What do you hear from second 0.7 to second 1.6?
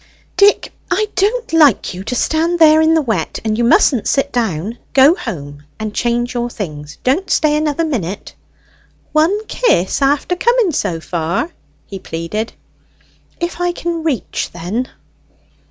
I don't